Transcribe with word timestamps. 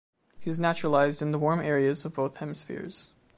He 0.39 0.49
was 0.49 0.57
naturalized 0.57 1.21
in 1.21 1.29
the 1.29 1.37
warm 1.37 1.59
areas 1.59 2.05
of 2.05 2.15
both 2.15 2.37
hemispheres. 2.37 3.11